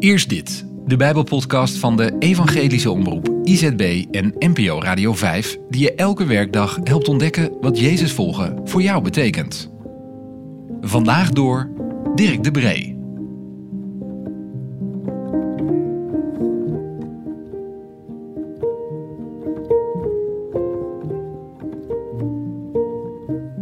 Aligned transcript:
Eerst 0.00 0.28
dit, 0.28 0.64
de 0.86 0.96
Bijbelpodcast 0.96 1.76
van 1.76 1.96
de 1.96 2.16
Evangelische 2.18 2.90
Omroep 2.90 3.28
IZB 3.44 4.04
en 4.10 4.34
NPO 4.38 4.80
Radio 4.80 5.14
5, 5.14 5.58
die 5.68 5.82
je 5.82 5.94
elke 5.94 6.26
werkdag 6.26 6.78
helpt 6.84 7.08
ontdekken 7.08 7.52
wat 7.60 7.78
Jezus 7.78 8.12
volgen 8.12 8.60
voor 8.64 8.82
jou 8.82 9.02
betekent. 9.02 9.70
Vandaag 10.80 11.30
door 11.30 11.70
Dirk 12.14 12.44
de 12.44 12.50
Bree. 12.50 12.98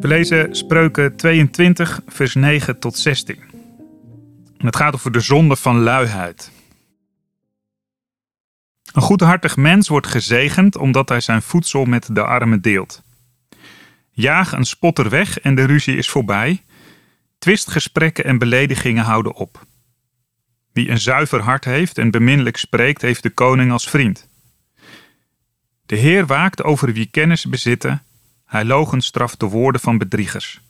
We 0.01 0.09
lezen 0.09 0.55
Spreuken 0.55 1.17
22, 1.17 2.01
vers 2.07 2.35
9 2.35 2.79
tot 2.79 2.97
16. 2.97 3.58
Het 4.59 4.77
gaat 4.77 4.95
over 4.95 5.13
de 5.13 5.21
zonde 5.21 5.57
van 5.57 5.79
luiheid. 5.79 6.51
Een 8.93 9.03
goedhartig 9.03 9.57
mens 9.57 9.89
wordt 9.89 10.07
gezegend 10.07 10.77
omdat 10.77 11.09
hij 11.09 11.21
zijn 11.21 11.43
voedsel 11.43 11.85
met 11.85 12.15
de 12.15 12.25
armen 12.25 12.61
deelt. 12.61 13.03
Jaag 14.11 14.53
een 14.53 14.65
spotter 14.65 15.09
weg 15.09 15.39
en 15.39 15.55
de 15.55 15.65
ruzie 15.65 15.97
is 15.97 16.09
voorbij. 16.09 16.65
Twistgesprekken 17.39 18.25
en 18.25 18.39
beledigingen 18.39 19.05
houden 19.05 19.35
op. 19.35 19.67
Wie 20.73 20.91
een 20.91 21.01
zuiver 21.01 21.41
hart 21.41 21.65
heeft 21.65 21.99
en 21.99 22.11
beminnelijk 22.11 22.57
spreekt, 22.57 23.03
heeft 23.03 23.23
de 23.23 23.31
koning 23.31 23.73
als 23.73 23.91
vriend. 23.91 24.29
De 25.87 25.97
Heer 25.97 26.27
waakt 26.27 26.63
over 26.63 26.93
wie 26.93 27.07
kennis 27.07 27.45
bezitten, 27.45 28.03
hij 28.45 28.65
logenstraft 28.65 29.41
de 29.41 29.47
woorden 29.47 29.81
van 29.81 29.99
bedriegers. 29.99 30.61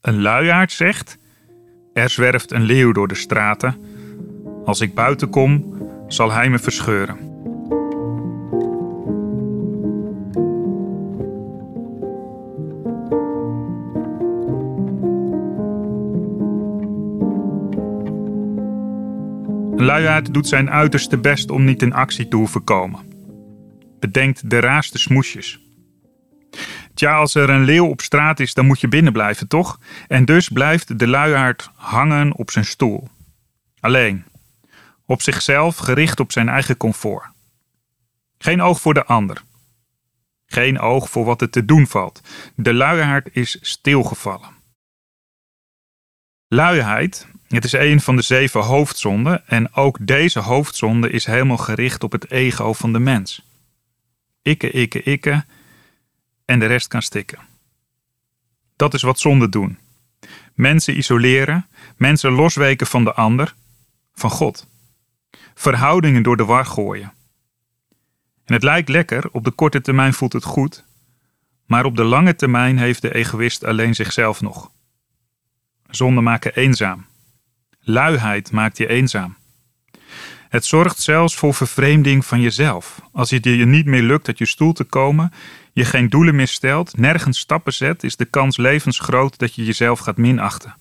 Een 0.00 0.20
luiaard 0.20 0.72
zegt: 0.72 1.18
Er 1.94 2.10
zwerft 2.10 2.52
een 2.52 2.62
leeuw 2.62 2.92
door 2.92 3.08
de 3.08 3.14
straten. 3.14 3.76
Als 4.64 4.80
ik 4.80 4.94
buiten 4.94 5.30
kom, 5.30 5.76
zal 6.08 6.32
hij 6.32 6.50
me 6.50 6.58
verscheuren. 6.58 7.16
Een 19.76 19.84
luiaard 19.84 20.34
doet 20.34 20.48
zijn 20.48 20.70
uiterste 20.70 21.18
best 21.18 21.50
om 21.50 21.64
niet 21.64 21.82
in 21.82 21.92
actie 21.92 22.28
te 22.28 22.36
hoeven 22.36 22.64
komen. 22.64 23.00
Bedenkt 24.00 24.50
de 24.50 24.60
raarste 24.60 24.98
smoesjes. 24.98 25.63
Tja, 26.94 27.16
als 27.16 27.34
er 27.34 27.50
een 27.50 27.64
leeuw 27.64 27.86
op 27.86 28.00
straat 28.00 28.40
is, 28.40 28.54
dan 28.54 28.66
moet 28.66 28.80
je 28.80 28.88
binnen 28.88 29.12
blijven, 29.12 29.48
toch? 29.48 29.78
En 30.08 30.24
dus 30.24 30.48
blijft 30.48 30.98
de 30.98 31.06
luiaard 31.06 31.70
hangen 31.74 32.34
op 32.34 32.50
zijn 32.50 32.64
stoel. 32.64 33.08
Alleen. 33.80 34.24
Op 35.06 35.22
zichzelf, 35.22 35.76
gericht 35.76 36.20
op 36.20 36.32
zijn 36.32 36.48
eigen 36.48 36.76
comfort. 36.76 37.24
Geen 38.38 38.62
oog 38.62 38.80
voor 38.80 38.94
de 38.94 39.04
ander. 39.04 39.42
Geen 40.46 40.78
oog 40.78 41.10
voor 41.10 41.24
wat 41.24 41.40
er 41.40 41.50
te 41.50 41.64
doen 41.64 41.86
valt. 41.86 42.20
De 42.54 42.74
luiaard 42.74 43.28
is 43.32 43.58
stilgevallen. 43.60 44.48
Luiheid, 46.48 47.26
het 47.48 47.64
is 47.64 47.72
een 47.72 48.00
van 48.00 48.16
de 48.16 48.22
zeven 48.22 48.60
hoofdzonden 48.60 49.46
en 49.46 49.74
ook 49.74 50.06
deze 50.06 50.40
hoofdzonde 50.40 51.10
is 51.10 51.26
helemaal 51.26 51.56
gericht 51.56 52.02
op 52.02 52.12
het 52.12 52.30
ego 52.30 52.72
van 52.72 52.92
de 52.92 52.98
mens. 52.98 53.42
Ikke, 54.42 54.70
ikke, 54.70 55.02
ikke 55.02 55.44
en 56.44 56.58
de 56.58 56.66
rest 56.66 56.88
kan 56.88 57.02
stikken. 57.02 57.38
Dat 58.76 58.94
is 58.94 59.02
wat 59.02 59.18
zonden 59.18 59.50
doen. 59.50 59.78
Mensen 60.54 60.96
isoleren, 60.96 61.66
mensen 61.96 62.32
losweken 62.32 62.86
van 62.86 63.04
de 63.04 63.12
ander, 63.12 63.54
van 64.14 64.30
God. 64.30 64.66
Verhoudingen 65.54 66.22
door 66.22 66.36
de 66.36 66.44
war 66.44 66.66
gooien. 66.66 67.12
En 68.44 68.54
het 68.54 68.62
lijkt 68.62 68.88
lekker, 68.88 69.28
op 69.30 69.44
de 69.44 69.50
korte 69.50 69.80
termijn 69.80 70.14
voelt 70.14 70.32
het 70.32 70.44
goed, 70.44 70.84
maar 71.66 71.84
op 71.84 71.96
de 71.96 72.04
lange 72.04 72.34
termijn 72.34 72.78
heeft 72.78 73.02
de 73.02 73.14
egoïst 73.14 73.64
alleen 73.64 73.94
zichzelf 73.94 74.40
nog. 74.40 74.70
Zonden 75.90 76.24
maken 76.24 76.54
eenzaam. 76.54 77.06
Luiheid 77.80 78.50
maakt 78.50 78.76
je 78.76 78.88
eenzaam. 78.88 79.36
Het 80.54 80.64
zorgt 80.64 81.00
zelfs 81.00 81.36
voor 81.36 81.54
vervreemding 81.54 82.26
van 82.26 82.40
jezelf. 82.40 83.00
Als 83.12 83.30
het 83.30 83.44
je 83.44 83.66
niet 83.66 83.86
meer 83.86 84.02
lukt 84.02 84.28
uit 84.28 84.38
je 84.38 84.46
stoel 84.46 84.72
te 84.72 84.84
komen, 84.84 85.32
je 85.72 85.84
geen 85.84 86.08
doelen 86.08 86.34
meer 86.34 86.48
stelt, 86.48 86.96
nergens 86.96 87.38
stappen 87.38 87.72
zet, 87.72 88.04
is 88.04 88.16
de 88.16 88.24
kans 88.24 88.56
levensgroot 88.56 89.38
dat 89.38 89.54
je 89.54 89.64
jezelf 89.64 89.98
gaat 89.98 90.16
minachten. 90.16 90.74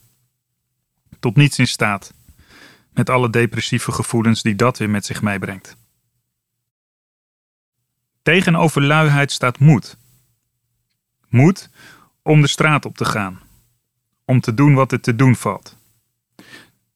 Tot 1.19 1.35
niets 1.35 1.59
in 1.59 1.67
staat, 1.67 2.13
met 2.91 3.09
alle 3.09 3.29
depressieve 3.29 3.91
gevoelens 3.91 4.41
die 4.41 4.56
dat 4.56 4.78
weer 4.78 4.89
met 4.89 5.06
zich 5.06 5.22
meebrengt. 5.22 5.78
Tegenover 8.23 8.81
luiheid 8.81 9.31
staat 9.31 9.59
moed. 9.59 9.97
Moed 11.29 11.69
om 12.22 12.41
de 12.41 12.47
straat 12.47 12.85
op 12.85 12.97
te 12.97 13.05
gaan, 13.05 13.40
om 14.25 14.40
te 14.40 14.53
doen 14.53 14.73
wat 14.73 14.91
er 14.91 15.01
te 15.01 15.16
doen 15.16 15.35
valt. 15.35 15.78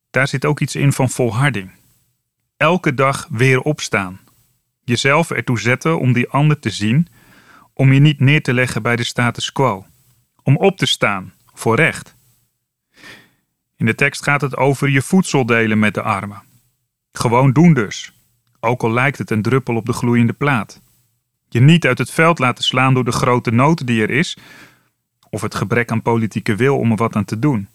Daar 0.10 0.28
zit 0.28 0.46
ook 0.46 0.60
iets 0.60 0.76
in 0.76 0.94
van 0.94 1.10
volharding. 1.10 1.76
Elke 2.58 2.94
dag 2.94 3.28
weer 3.30 3.62
opstaan. 3.62 4.20
Jezelf 4.84 5.32
ertoe 5.32 5.60
zetten 5.60 6.00
om 6.00 6.14
die 6.14 6.30
ander 6.30 6.60
te 6.60 6.70
zien 6.70 7.08
om 7.74 7.94
je 7.94 8.00
niet 8.00 8.20
neer 8.20 8.44
te 8.44 8.54
leggen 8.54 8.82
bij 8.82 8.96
de 8.96 9.04
status 9.04 9.52
quo. 9.52 9.86
Om 10.44 10.58
op 10.58 10.78
te 10.78 10.86
staan 10.86 11.34
voor 11.54 11.76
recht. 11.76 12.16
In 13.76 13.86
de 13.86 13.96
tekst 13.96 14.24
gaat 14.24 14.42
het 14.42 14.58
over 14.58 14.90
je 14.90 15.02
voedsel 15.02 15.46
delen 15.46 15.80
met 15.80 15.94
de 15.94 16.02
armen. 16.02 16.42
Gewoon 17.12 17.52
doen 17.52 17.74
dus, 17.74 18.14
ook 18.60 18.84
al 18.84 18.92
lijkt 18.92 19.18
het 19.18 19.32
een 19.32 19.42
druppel 19.42 19.76
op 19.76 19.86
de 19.86 19.94
gloeiende 19.94 20.34
plaat. 20.34 20.82
Je 21.50 21.60
niet 21.60 21.86
uit 21.86 21.98
het 21.98 22.12
veld 22.12 22.40
laten 22.40 22.64
slaan 22.64 22.94
door 22.94 23.06
de 23.06 23.12
grote 23.12 23.52
nood 23.52 23.88
die 23.88 24.02
er 24.02 24.10
is, 24.10 24.38
of 25.30 25.42
het 25.42 25.56
gebrek 25.56 25.92
aan 25.92 26.02
politieke 26.02 26.56
wil 26.56 26.78
om 26.78 26.92
er 26.92 26.98
wat 26.98 27.16
aan 27.16 27.26
te 27.26 27.40
doen. 27.40 27.68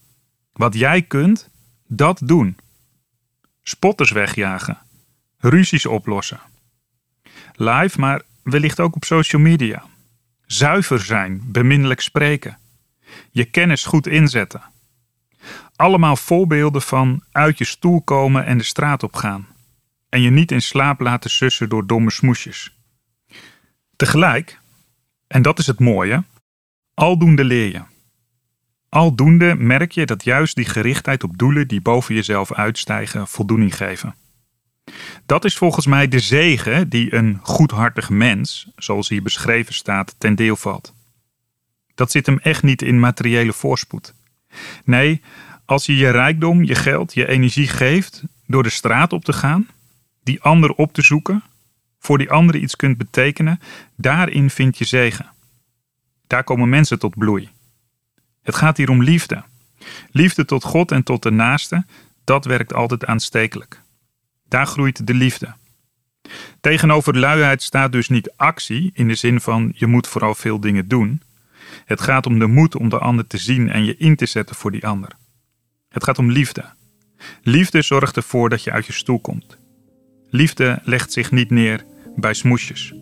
Wat 0.53 0.75
jij 0.75 1.03
kunt, 1.03 1.50
dat 1.87 2.20
doen. 2.25 2.56
Spotters 3.62 4.10
wegjagen, 4.10 4.78
ruzies 5.38 5.86
oplossen. 5.86 6.40
Live, 7.54 8.00
maar 8.00 8.22
wellicht 8.42 8.80
ook 8.80 8.94
op 8.94 9.04
social 9.04 9.42
media. 9.42 9.84
Zuiver 10.46 11.00
zijn, 11.00 11.42
beminnelijk 11.44 12.00
spreken. 12.00 12.58
Je 13.30 13.44
kennis 13.44 13.84
goed 13.84 14.06
inzetten. 14.06 14.62
Allemaal 15.76 16.16
voorbeelden 16.16 16.82
van 16.82 17.24
uit 17.32 17.58
je 17.58 17.64
stoel 17.64 18.02
komen 18.02 18.44
en 18.44 18.58
de 18.58 18.64
straat 18.64 19.02
op 19.02 19.14
gaan. 19.14 19.46
En 20.08 20.20
je 20.20 20.30
niet 20.30 20.52
in 20.52 20.62
slaap 20.62 21.00
laten 21.00 21.30
sussen 21.30 21.68
door 21.68 21.86
domme 21.86 22.10
smoesjes. 22.10 22.76
Tegelijk, 23.96 24.60
en 25.26 25.42
dat 25.42 25.58
is 25.58 25.66
het 25.66 25.80
mooie, 25.80 26.24
aldoende 26.94 27.44
leer 27.44 27.72
je. 27.72 27.91
Aldoende 28.94 29.54
merk 29.54 29.92
je 29.92 30.06
dat 30.06 30.25
juist 30.25 30.54
die 30.56 30.64
gerichtheid 30.64 31.25
op 31.25 31.38
doelen 31.38 31.69
die 31.69 31.80
boven 31.80 32.14
jezelf 32.14 32.53
uitstijgen 32.53 33.28
voldoening 33.28 33.76
geven. 33.76 34.14
Dat 35.26 35.44
is 35.44 35.56
volgens 35.56 35.86
mij 35.86 36.08
de 36.08 36.19
zegen 36.19 36.88
die 36.88 37.14
een 37.14 37.38
goedhartig 37.42 38.10
mens, 38.10 38.69
zoals 38.76 39.08
hier 39.08 39.22
beschreven 39.22 39.75
staat, 39.75 40.14
ten 40.19 40.34
deel 40.34 40.56
valt. 40.56 40.94
Dat 41.94 42.10
zit 42.10 42.26
hem 42.26 42.38
echt 42.38 42.62
niet 42.62 42.82
in 42.82 43.00
materiële 43.00 43.52
voorspoed. 43.52 44.14
Nee, 44.84 45.22
als 45.64 45.86
je 45.86 45.97
je 45.97 46.10
rijkdom, 46.10 46.64
je 46.64 46.75
geld, 46.75 47.14
je 47.14 47.28
energie 47.28 47.69
geeft 47.69 48.22
door 48.47 48.62
de 48.62 48.70
straat 48.70 49.12
op 49.12 49.25
te 49.25 49.32
gaan, 49.32 49.69
die 50.22 50.42
ander 50.42 50.70
op 50.70 50.92
te 50.92 51.02
zoeken, 51.02 51.42
voor 51.98 52.19
die 52.19 52.31
andere 52.31 52.58
iets 52.58 52.76
kunt 52.76 52.98
betekenen, 52.98 53.60
daarin 53.97 54.50
vind 54.50 54.78
je 54.78 54.84
zegen. 54.84 55.31
Daar 56.26 56.44
komen 56.44 56.69
mensen 56.69 56.98
tot 56.98 57.19
bloei. 57.19 57.50
Het 58.42 58.54
gaat 58.54 58.76
hier 58.76 58.91
om 58.91 59.03
liefde. 59.03 59.44
Liefde 60.10 60.44
tot 60.44 60.64
God 60.64 60.92
en 60.92 61.03
tot 61.03 61.22
de 61.22 61.30
naaste, 61.30 61.84
dat 62.25 62.44
werkt 62.44 62.75
altijd 62.75 63.06
aanstekelijk. 63.06 63.80
Daar 64.49 64.66
groeit 64.66 65.06
de 65.06 65.14
liefde. 65.14 65.55
Tegenover 66.61 67.19
luiheid 67.19 67.62
staat 67.62 67.93
dus 67.93 68.08
niet 68.08 68.32
actie 68.37 68.90
in 68.94 69.08
de 69.08 69.14
zin 69.14 69.40
van 69.40 69.72
je 69.75 69.87
moet 69.87 70.06
vooral 70.06 70.34
veel 70.34 70.61
dingen 70.61 70.88
doen. 70.88 71.22
Het 71.84 72.00
gaat 72.00 72.26
om 72.26 72.38
de 72.38 72.46
moed 72.46 72.76
om 72.76 72.88
de 72.88 72.99
ander 72.99 73.26
te 73.26 73.38
zien 73.38 73.70
en 73.70 73.84
je 73.84 73.96
in 73.96 74.16
te 74.16 74.26
zetten 74.26 74.56
voor 74.56 74.70
die 74.70 74.87
ander. 74.87 75.11
Het 75.88 76.05
gaat 76.05 76.19
om 76.19 76.31
liefde. 76.31 76.64
Liefde 77.43 77.82
zorgt 77.82 78.16
ervoor 78.16 78.49
dat 78.49 78.64
je 78.64 78.70
uit 78.70 78.87
je 78.87 78.93
stoel 78.93 79.20
komt. 79.20 79.58
Liefde 80.31 80.81
legt 80.82 81.12
zich 81.12 81.31
niet 81.31 81.50
neer 81.50 81.84
bij 82.16 82.34
smoesjes. 82.34 82.94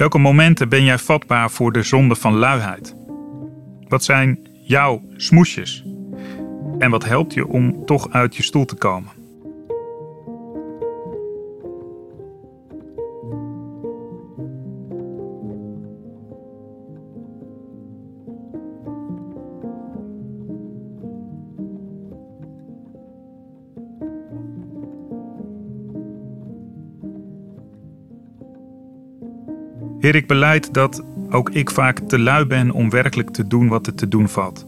Welke 0.00 0.18
momenten 0.18 0.68
ben 0.68 0.84
jij 0.84 0.98
vatbaar 0.98 1.50
voor 1.50 1.72
de 1.72 1.82
zonde 1.82 2.14
van 2.14 2.34
luiheid? 2.34 2.96
Wat 3.88 4.04
zijn 4.04 4.48
jouw 4.62 5.02
smoesjes? 5.16 5.84
En 6.78 6.90
wat 6.90 7.04
helpt 7.04 7.34
je 7.34 7.46
om 7.46 7.84
toch 7.86 8.10
uit 8.10 8.36
je 8.36 8.42
stoel 8.42 8.64
te 8.64 8.74
komen? 8.74 9.12
Heer, 30.00 30.14
ik 30.14 30.26
beleid 30.26 30.74
dat 30.74 31.04
ook 31.30 31.50
ik 31.50 31.70
vaak 31.70 31.98
te 31.98 32.18
lui 32.18 32.44
ben 32.44 32.70
om 32.70 32.90
werkelijk 32.90 33.30
te 33.30 33.46
doen 33.46 33.68
wat 33.68 33.86
er 33.86 33.94
te 33.94 34.08
doen 34.08 34.28
valt. 34.28 34.66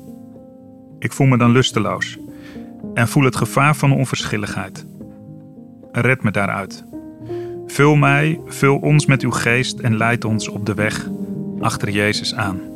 Ik 0.99 1.13
voel 1.13 1.27
me 1.27 1.39
dan 1.39 1.51
lusteloos 1.51 2.19
en 2.95 3.09
voel 3.09 3.25
het 3.25 3.37
gevaar 3.37 3.77
van 3.77 3.93
onverschilligheid. 3.93 4.87
Red 5.93 6.23
me 6.23 6.31
daaruit. 6.31 6.85
Vul 7.67 7.95
mij, 7.95 8.41
vul 8.47 8.77
ons 8.77 9.07
met 9.07 9.23
uw 9.23 9.31
geest 9.31 9.79
en 9.79 9.97
leid 9.97 10.25
ons 10.25 10.49
op 10.49 10.67
de 10.67 10.75
weg 10.75 11.09
achter 11.61 11.91
Jezus 11.91 12.35
aan. 12.35 12.72